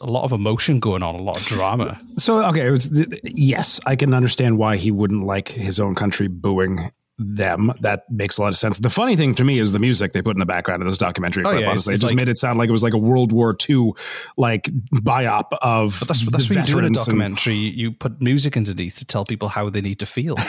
[0.00, 1.98] a lot of emotion going on, a lot of drama.
[2.18, 6.26] So okay, it was yes, I can understand why he wouldn't like his own country
[6.26, 6.90] booing
[7.24, 7.72] them.
[7.80, 8.78] That makes a lot of sense.
[8.78, 10.98] The funny thing to me is the music they put in the background of this
[10.98, 11.44] documentary.
[11.46, 13.32] Oh, yeah, honestly, it just like, made it sound like it was like a World
[13.32, 13.92] War II
[14.36, 15.96] like biop of.
[15.98, 17.68] But that's, that's what you do in a documentary.
[17.68, 20.36] And, you put music underneath to tell people how they need to feel.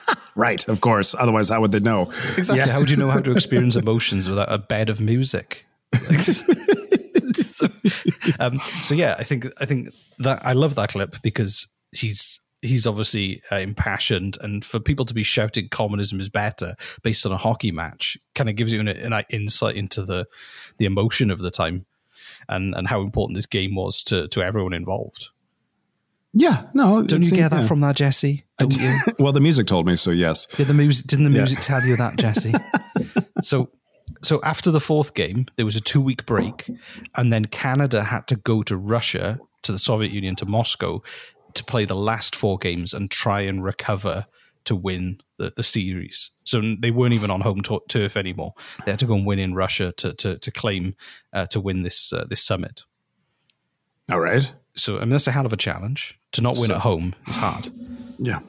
[0.34, 1.14] right, of course.
[1.18, 2.02] Otherwise, how would they know?
[2.36, 2.58] Exactly.
[2.58, 2.68] Yeah.
[2.68, 5.66] How would you know how to experience emotions without a bed of music?
[7.32, 7.66] so,
[8.40, 12.86] um, so yeah, I think I think that I love that clip because he's he's
[12.86, 17.36] obviously uh, impassioned, and for people to be shouting communism is better based on a
[17.36, 20.26] hockey match kind of gives you an, an insight into the
[20.78, 21.84] the emotion of the time
[22.48, 25.30] and and how important this game was to to everyone involved.
[26.34, 27.68] Yeah, no, don't you get that yeah.
[27.68, 28.44] from that, Jesse?
[28.58, 28.90] Don't you?
[29.18, 30.10] well, the music told me so.
[30.10, 30.46] Yes.
[30.56, 31.62] Yeah, the music didn't the music yeah.
[31.62, 32.54] tell you that, Jesse?
[33.42, 33.68] so
[34.22, 36.70] so after the fourth game, there was a two week break,
[37.16, 41.02] and then Canada had to go to Russia, to the Soviet Union, to Moscow
[41.54, 44.26] to play the last four games and try and recover
[44.64, 46.30] to win the, the series.
[46.44, 48.54] So they weren't even on home t- turf anymore.
[48.84, 50.94] They had to go and win in Russia to to, to claim
[51.32, 52.82] uh, to win this uh, this summit.
[54.10, 54.52] All right.
[54.76, 56.18] So I mean that's a hell of a challenge.
[56.32, 57.68] To not win so, at home is hard.
[58.18, 58.40] Yeah.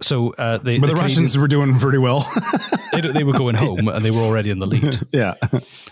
[0.00, 2.26] So uh, they, but the, the Russians were doing pretty well.
[2.92, 4.98] they, they, were going home and they were already in the lead.
[5.12, 5.34] yeah.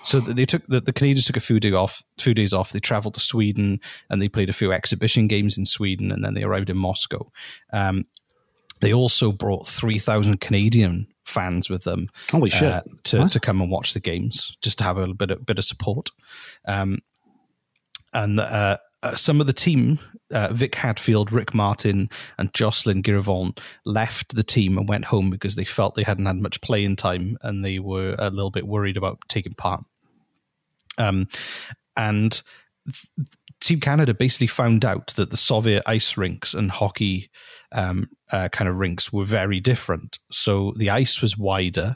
[0.03, 2.03] So they took the, the Canadians took a few days off.
[2.19, 2.73] Few days off.
[2.73, 3.81] They travelled to Sweden
[4.11, 7.31] and they played a few exhibition games in Sweden, and then they arrived in Moscow.
[7.73, 8.07] Um,
[8.81, 12.09] they also brought three thousand Canadian fans with them.
[12.31, 12.73] Holy shit!
[12.73, 15.59] Uh, to to come and watch the games, just to have a bit of, bit
[15.59, 16.11] of support.
[16.67, 16.99] Um,
[18.13, 20.01] and uh, uh, some of the team,
[20.33, 25.55] uh, Vic Hadfield, Rick Martin, and Jocelyn Guèvremont, left the team and went home because
[25.55, 28.97] they felt they hadn't had much playing time and they were a little bit worried
[28.97, 29.85] about taking part.
[30.99, 31.29] Um,
[31.97, 32.43] and
[32.87, 33.29] th-
[33.61, 37.31] Team Canada basically found out that the Soviet ice rinks and hockey
[37.73, 40.19] um, uh, kind of rinks were very different.
[40.33, 41.95] So the ice was wider,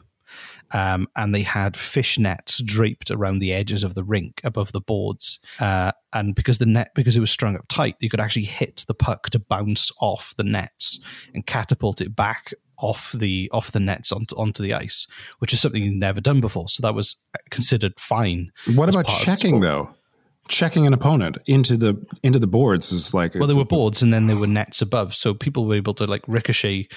[0.73, 4.81] um, and they had fish nets draped around the edges of the rink above the
[4.81, 5.41] boards.
[5.59, 8.85] Uh, and because the net, because it was strung up tight, you could actually hit
[8.87, 11.01] the puck to bounce off the nets
[11.35, 15.07] and catapult it back off the off the nets onto, onto the ice,
[15.39, 16.69] which is something you've never done before.
[16.69, 17.17] So that was
[17.51, 18.51] considered fine.
[18.75, 19.91] What about part of the checking though?
[20.49, 24.13] Checking an opponent into the into the boards is like Well, there were boards and
[24.13, 26.89] then there were nets above, so people were able to like ricochet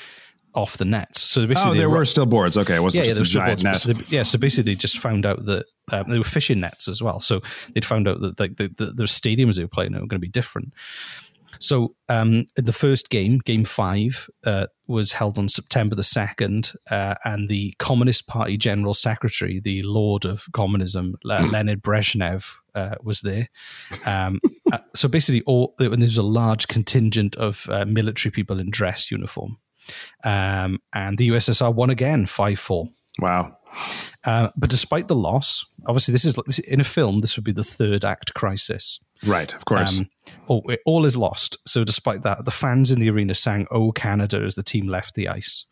[0.56, 1.22] off the nets.
[1.22, 2.58] So basically, Oh, there were still boards.
[2.58, 3.82] Okay, it wasn't yeah, yeah, just there a were giant net.
[4.10, 7.02] They- yeah, so basically, they just found out that um, they were fishing nets as
[7.02, 7.20] well.
[7.20, 7.42] So
[7.74, 10.20] they'd found out that like the, the, the stadiums they were playing are going to
[10.20, 10.74] be different.
[11.60, 17.16] So um, the first game, Game Five, uh, was held on September the second, uh,
[17.24, 23.48] and the Communist Party General Secretary, the Lord of Communism, Leonid Brezhnev, uh, was there.
[24.06, 24.40] Um,
[24.72, 28.70] uh, so basically, all and there was a large contingent of uh, military people in
[28.72, 29.58] dress uniform,
[30.24, 32.90] um, and the USSR won again, five four.
[33.20, 33.58] Wow.
[34.26, 37.20] Uh, but despite the loss, obviously, this is this, in a film.
[37.20, 39.00] This would be the third act crisis.
[39.26, 40.00] Right, of course.
[40.00, 40.10] Um,
[40.48, 41.58] all, all is lost.
[41.68, 45.16] So, despite that, the fans in the arena sang "Oh Canada" as the team left
[45.16, 45.66] the ice,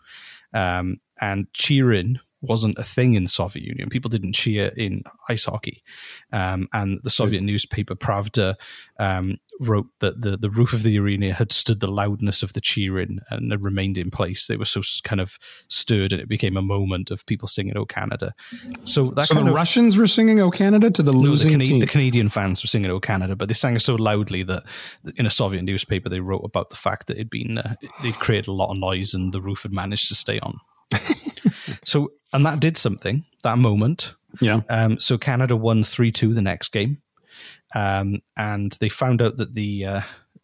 [0.53, 3.89] um, and cheering wasn't a thing in the Soviet Union.
[3.89, 5.83] People didn't cheer in ice hockey,
[6.31, 8.55] um, and the Soviet newspaper Pravda
[8.99, 12.61] um, wrote that the the roof of the arena had stood the loudness of the
[12.61, 14.47] cheering and had remained in place.
[14.47, 17.85] They were so kind of stirred, and it became a moment of people singing "Oh
[17.85, 18.33] Canada."
[18.85, 21.51] So that so the of, Russians were singing "Oh Canada" to the no, the, losing
[21.51, 21.79] Cana- team.
[21.79, 24.63] the Canadian fans were singing "Oh Canada," but they sang it so loudly that
[25.15, 28.47] in a Soviet newspaper they wrote about the fact that it'd been uh, they'd created
[28.47, 30.59] a lot of noise and the roof had managed to stay on.
[31.83, 33.25] So, and that did something.
[33.43, 34.61] That moment, yeah.
[34.69, 37.01] um, so Canada won three two the next game,
[37.75, 39.85] um, and they found out that the.
[39.85, 40.01] Uh,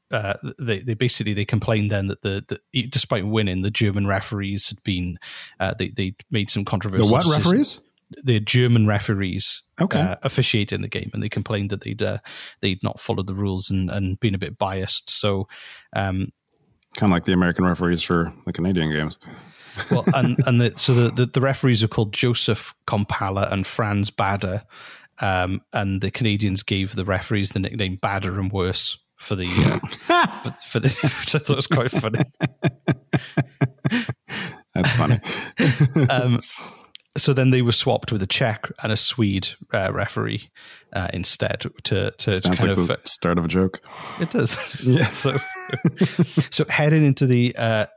[0.10, 4.70] uh, they, they basically they complained then that the, the despite winning the German referees
[4.70, 5.20] had been
[5.60, 7.82] uh, they they made some The controversial what decisions referees?
[8.24, 10.00] the German referees Okay.
[10.00, 12.20] uh, officiating the game, and they complained that they'd uh,
[12.62, 15.10] they'd not followed the rules and, and been a bit biased.
[15.10, 15.50] So,
[15.94, 16.32] um,
[16.96, 19.18] Kind of like the American referees for the Canadian games.
[19.92, 24.12] Well, and and the, so the, the the referees are called Joseph Kompalla and Franz
[24.12, 24.63] Baader,
[25.22, 30.26] um, and the Canadians gave the referees the nickname Bader and Worse for the uh,
[30.44, 32.24] for, for the which I thought was quite funny.
[34.74, 35.20] That's funny.
[36.10, 36.38] um,
[37.18, 40.50] so then they were swapped with a Czech and a Swede uh, referee
[40.94, 43.82] uh, instead to to, to kind like of the start of a joke.
[44.20, 44.84] It does.
[44.84, 45.06] Yeah.
[45.06, 45.32] so,
[46.52, 47.88] so heading into the uh,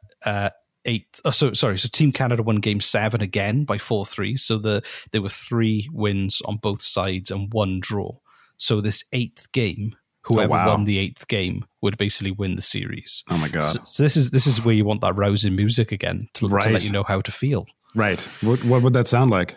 [0.85, 1.07] eight.
[1.25, 1.79] Oh, so sorry.
[1.79, 4.37] So Team Canada won Game Seven again by four three.
[4.37, 8.17] So the there were three wins on both sides and one draw.
[8.57, 10.69] So this eighth game, oh, whoever oh, wow.
[10.69, 13.25] won the eighth game would basically win the series.
[13.31, 13.63] Oh my god!
[13.63, 16.63] So, so, this is this is where you want that rousing music again to, right.
[16.65, 17.67] to let you know how to feel.
[17.95, 18.21] Right.
[18.43, 19.57] What what would that sound like?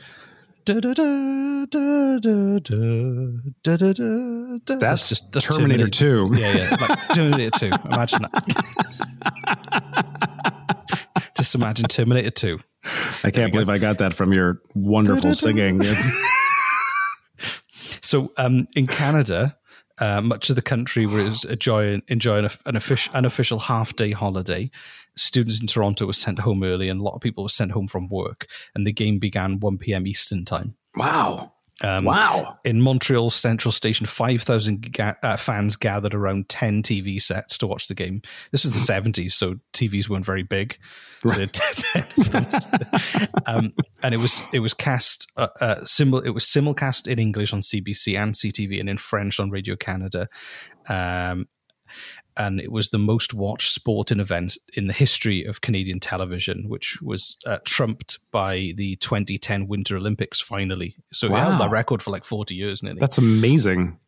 [0.65, 1.09] That's
[5.09, 6.31] just Terminator, 2.
[6.36, 6.95] Yeah, yeah.
[7.13, 7.65] Terminator 2.
[7.86, 9.59] Imagine that.
[11.43, 12.58] Just imagine Terminator 2.
[13.25, 15.82] I can't believe I got that from your wonderful singing.
[18.01, 19.58] So um, in Canada,
[19.97, 24.69] uh, much of the country was enjoying, enjoying an, official, an official half day holiday.
[25.15, 27.88] Students in Toronto were sent home early, and a lot of people were sent home
[27.88, 28.47] from work.
[28.75, 30.06] And the game began 1 p.m.
[30.06, 30.75] Eastern time.
[30.95, 31.53] wow.
[31.82, 32.60] Um, Wow.
[32.63, 37.88] In Montreal's Central Station, 5,000 ga- uh, fans gathered around 10 TV sets to watch
[37.88, 38.21] the game.
[38.51, 40.77] This was the 70s, so TVs weren't very big.
[41.25, 43.27] So they had 10 of them.
[43.45, 47.53] um, and it was it was cast uh, uh, simul- it was simulcast in English
[47.53, 50.27] on CBC and CTV and in French on Radio Canada.
[50.89, 51.47] Um,
[52.36, 56.99] and it was the most watched sporting event in the history of Canadian television, which
[57.01, 60.95] was uh, trumped by the 2010 Winter Olympics finally.
[61.12, 61.57] So it held Wow.
[61.59, 62.97] that record for like 40 years nearly.
[62.99, 63.99] That's amazing.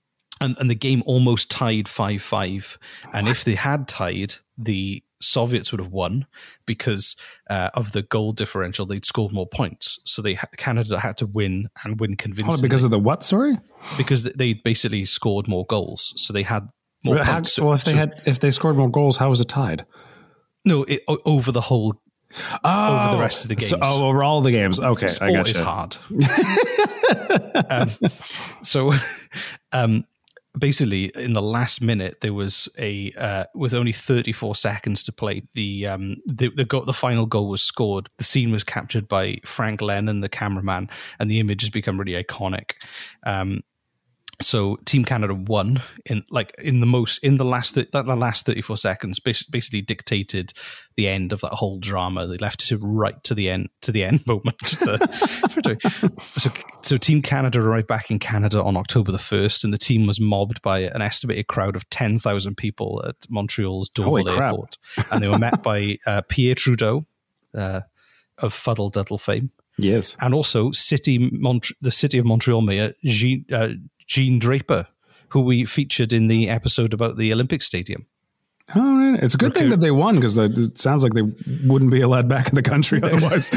[0.42, 2.80] and, and the game almost tied 5 5.
[3.14, 6.26] And if they had tied, the Soviets would have won
[6.66, 7.16] because
[7.50, 8.86] uh, of the goal differential.
[8.86, 10.00] They'd scored more points.
[10.06, 13.24] So they Canada had to win and win Oh, convincingly because of the what?
[13.24, 13.58] Sorry.
[13.98, 16.14] because they basically scored more goals.
[16.18, 16.68] So they had
[17.04, 17.58] more How- points.
[17.60, 19.86] well, if they So- had if they scored more goals, how was it tied?
[20.66, 21.96] no it, over the whole
[22.64, 23.70] Oh, over the rest of the games.
[23.70, 24.80] So, oh, over all the games.
[24.80, 25.96] Okay, I sport is hard.
[27.70, 27.92] um,
[28.62, 28.92] so,
[29.72, 30.04] um,
[30.60, 35.44] basically in the last minute there was a uh, with only 34 seconds to play
[35.54, 38.10] the um the the, go- the final goal was scored.
[38.18, 40.90] The scene was captured by frank lennon the cameraman
[41.20, 42.72] and the image has become really iconic.
[43.26, 43.62] Um
[44.42, 48.46] so team canada won in like in the most in the last that the last
[48.46, 50.52] 34 seconds basically dictated
[50.98, 52.26] the end of that whole drama.
[52.28, 54.60] They left it right to the end to the end moment.
[54.66, 54.98] So-
[56.20, 60.06] so, so team canada arrived back in canada on october the 1st and the team
[60.08, 64.78] was mobbed by an estimated crowd of 10000 people at montreal's dorval airport.
[65.12, 67.06] And they were met by uh, pierre trudeau
[67.54, 67.82] uh,
[68.38, 69.52] of fuddle duddle fame.
[69.78, 70.16] Yes.
[70.22, 73.70] and also city Mont- the city of Montreal mayor Jean, uh,
[74.08, 74.86] Jean Drapeau,
[75.30, 78.08] who we featured in the episode about the Olympic Stadium.
[78.74, 79.22] All right.
[79.22, 82.28] It's a good thing that they won because it sounds like they wouldn't be allowed
[82.28, 83.52] back in the country otherwise.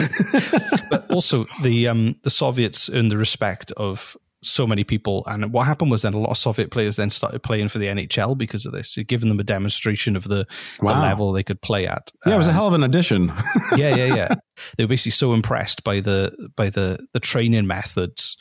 [0.91, 5.25] But also the um, the Soviets earned the respect of so many people.
[5.27, 7.87] And what happened was then a lot of Soviet players then started playing for the
[7.87, 10.47] NHL because of this, It given them a demonstration of the,
[10.79, 12.11] the level they could play at.
[12.27, 13.33] yeah, it was a Um, hell of an addition.
[13.77, 14.35] yeah, yeah, yeah.
[14.77, 18.37] They were basically so impressed by the by the the training methods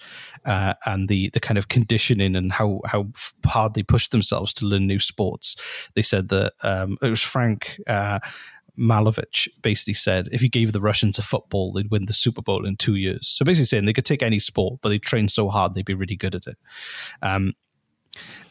[0.45, 3.10] uh, and the the kind of conditioning and how how
[3.45, 5.89] hard they pushed themselves to learn new sports.
[5.93, 7.79] They said that um, it was Frank.
[7.86, 8.17] Uh,
[8.77, 12.65] Mahovlich basically said if you gave the Russians a football, they'd win the Super Bowl
[12.65, 13.27] in two years.
[13.27, 15.93] So basically saying they could take any sport, but they train so hard they'd be
[15.93, 16.57] really good at it.
[17.21, 17.53] Um,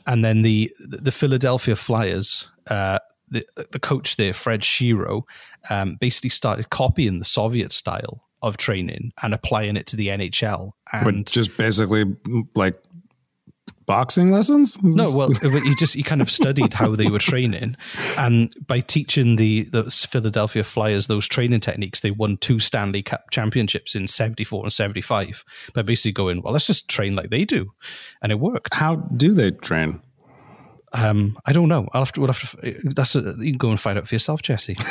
[0.07, 5.23] and then the the Philadelphia Flyers, uh, the the coach there, Fred Shero,
[5.71, 10.73] um, basically started copying the Soviet style of training and applying it to the NHL.
[10.93, 12.05] but And just basically
[12.55, 12.81] like
[13.87, 14.83] boxing lessons?
[14.83, 17.77] no, well, he just he kind of studied how they were training,
[18.19, 23.31] and by teaching the the Philadelphia Flyers those training techniques, they won two Stanley Cup
[23.31, 25.45] championships in '74 and '75
[25.75, 27.73] by basically going, well, let's just train like they do,
[28.23, 28.75] and it worked.
[28.75, 30.01] How do they train?
[30.93, 31.89] Um, I don't know.
[31.93, 32.21] I'll have to.
[32.21, 32.81] We'll have to.
[32.85, 34.77] That's a, you can go and find out for yourself, Jesse.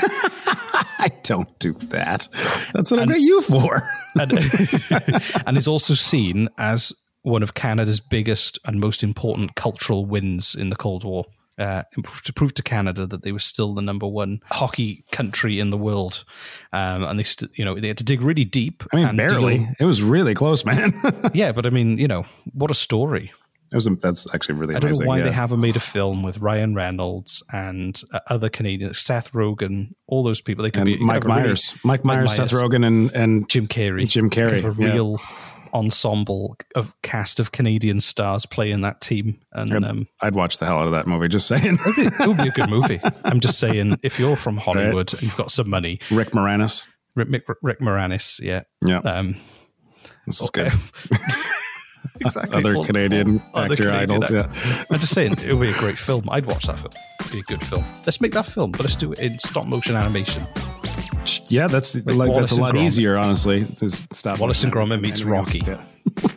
[0.98, 2.28] I don't do that.
[2.74, 3.82] That's what I got you for.
[4.20, 4.32] and,
[5.48, 6.94] and is also seen as
[7.26, 11.26] one of Canada's biggest and most important cultural wins in the Cold War.
[11.58, 11.84] Uh,
[12.24, 15.78] to prove to Canada that they were still the number one hockey country in the
[15.78, 16.26] world,
[16.74, 18.84] um, and they, st- you know, they had to dig really deep.
[18.92, 19.60] I mean, and barely.
[19.60, 20.92] deal- It was really close, man.
[21.34, 23.32] yeah, but I mean, you know, what a story!
[23.72, 23.86] It was.
[24.02, 24.76] That's actually really.
[24.76, 25.24] I don't know why yeah.
[25.24, 30.24] they haven't made a film with Ryan Reynolds and uh, other Canadians, Seth Rogen, all
[30.24, 30.62] those people.
[30.64, 33.66] They could And be Mike a really- Myers, Mike Myers, Seth Rogen, and and Jim
[33.68, 34.92] Carrey, Jim Carrey, a yeah.
[34.94, 35.22] real
[35.76, 40.66] ensemble of cast of Canadian stars playing that team, and I'd, um, I'd watch the
[40.66, 41.28] hell out of that movie.
[41.28, 41.78] Just saying.
[41.86, 43.00] it would be a good movie.
[43.24, 46.88] I'm just saying, if you're from Hollywood and you've got some money, Rick Moranis.
[47.16, 49.36] Rick, Rick, Rick Moranis, yeah, Yeah, um,
[50.26, 50.70] this is okay.
[50.70, 51.20] good.
[52.22, 52.58] exactly.
[52.58, 54.32] Other All- Canadian all actor Canadian idols.
[54.34, 54.76] actors.
[54.78, 54.84] Yeah.
[54.92, 56.28] I'm just saying, it would be a great film.
[56.30, 56.92] I'd watch that film.
[57.22, 57.84] It'd be a good film.
[58.06, 60.44] Let's make that film, but let's do it in stop motion animation.
[61.48, 62.84] Yeah, that's like, Wallace that's a lot Gromit.
[62.84, 63.66] easier, honestly.
[63.80, 64.40] Just stop.
[64.40, 65.60] Wallace and Gromit meets Rocky.
[65.66, 65.82] yeah.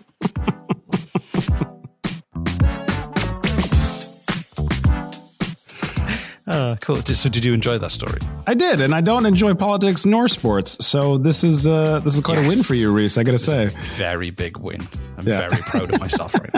[6.47, 6.97] Uh, cool.
[6.97, 8.18] So, did you enjoy that story?
[8.47, 12.23] I did, and I don't enjoy politics nor sports, so this is uh, this is
[12.23, 13.18] quite a win for you, Reese.
[13.18, 13.66] I got to say.
[13.97, 14.81] Very big win.
[15.18, 15.47] I'm Yeah.
[15.47, 16.51] very proud of myself right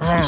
[0.00, 0.22] now.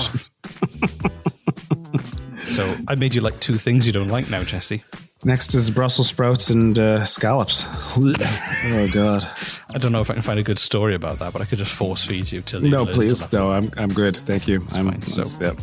[2.39, 4.85] so, I made you like two things you don't like now, Jesse.
[5.25, 7.67] Next is Brussels sprouts and uh, scallops.
[7.97, 9.29] oh God!
[9.75, 11.59] I don't know if I can find a good story about that, but I could
[11.59, 13.51] just force feed you till you No, please, no.
[13.51, 14.17] I'm I'm good.
[14.17, 14.65] Thank you.
[14.73, 15.59] I'm fine, so- yep.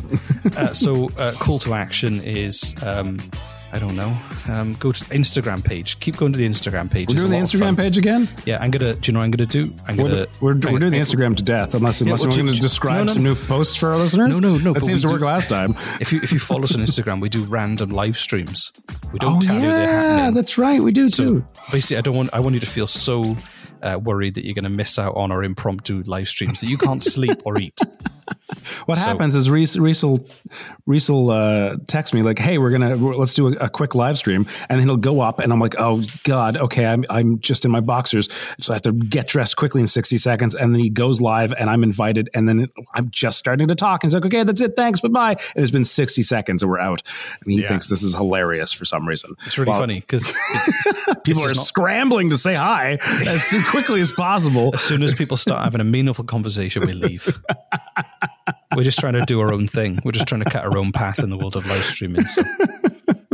[0.58, 3.18] uh, so uh, call to action is um,
[3.72, 4.16] I don't know.
[4.48, 5.98] Um, go to the Instagram page.
[6.00, 7.08] Keep going to the Instagram page.
[7.08, 8.28] We're doing the Instagram page again.
[8.46, 8.94] Yeah, I'm gonna.
[8.94, 9.74] Do you know what I'm gonna do?
[9.86, 10.26] I'm We're, gonna.
[10.40, 12.98] we're, I'm we're doing the Instagram to death, unless unless well, we're going to describe
[12.98, 14.40] no, no, some new posts for our listeners.
[14.40, 15.74] No, no, no, That seems to work do- last time.
[16.00, 18.72] If you if you follow us on Instagram, we do random live streams.
[19.12, 20.34] We don't Oh tell you they're yeah, happening.
[20.34, 20.80] that's right.
[20.80, 21.46] We do So too.
[21.72, 23.36] basically, I don't want I want you to feel so
[23.82, 26.78] uh, worried that you're going to miss out on our impromptu live streams that you
[26.78, 27.78] can't sleep or eat.
[28.86, 30.26] What So- happens is Reese, Reese will,
[30.86, 34.16] Reese will uh, text me like, "Hey, we're gonna let's do a, a quick live
[34.18, 37.64] stream," and then he'll go up, and I'm like, "Oh God, okay, I'm I'm just
[37.64, 38.28] in my boxers,
[38.60, 41.52] so I have to get dressed quickly in 60 seconds." And then he goes live,
[41.58, 44.60] and I'm invited, and then I'm just starting to talk, and he's like, "Okay, that's
[44.60, 47.02] it, thanks, bye bye." And it's been 60 seconds, and we're out,
[47.42, 47.68] and he Yeah.
[47.68, 49.32] thinks this is hilarious for some reason.
[49.44, 50.32] It's really Well, funny because
[51.24, 54.70] People are scrambling to say hi as quickly as possible.
[54.74, 57.36] as soon as people start having a meaningful conversation, we leave.
[58.76, 59.98] We're just trying to do our own thing.
[60.04, 62.26] We're just trying to cut our own path in the world of live streaming.
[62.26, 62.42] So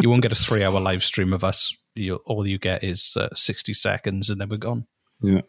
[0.00, 1.76] you won't get a three-hour live stream of us.
[1.94, 4.86] You, all you get is uh, sixty seconds, and then we're gone.
[5.20, 5.40] Yeah.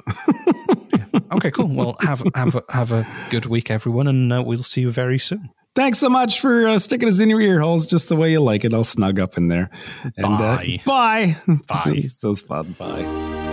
[1.32, 1.68] Okay, cool.
[1.68, 5.20] Well, have have a, have a good week, everyone, and uh, we'll see you very
[5.20, 5.49] soon.
[5.76, 8.39] Thanks so much for uh, sticking us in your ear holes just the way you
[8.39, 8.74] like it.
[8.74, 9.72] I'll snug up in there.
[10.03, 10.82] And, uh, Bye.
[10.86, 11.36] bye.
[11.68, 11.84] Bye.
[11.97, 12.76] It's those fun.
[12.78, 13.53] Bye.